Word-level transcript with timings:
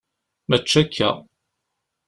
Mačči 0.49 0.77
akka. 0.83 1.09